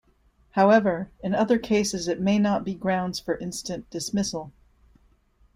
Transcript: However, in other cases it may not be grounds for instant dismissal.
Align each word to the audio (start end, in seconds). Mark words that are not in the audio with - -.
However, 0.53 1.11
in 1.23 1.35
other 1.35 1.59
cases 1.59 2.07
it 2.07 2.19
may 2.19 2.39
not 2.39 2.63
be 2.65 2.73
grounds 2.73 3.19
for 3.19 3.37
instant 3.37 3.87
dismissal. 3.91 4.51